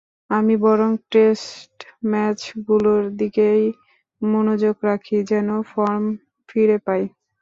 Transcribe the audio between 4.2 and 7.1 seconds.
মনোযোগ রাখি, যেন ফর্ম ফিরে পাই।